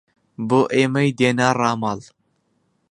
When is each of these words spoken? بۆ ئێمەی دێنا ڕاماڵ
بۆ 0.47 0.59
ئێمەی 0.75 1.09
دێنا 1.17 1.49
ڕاماڵ 1.59 1.99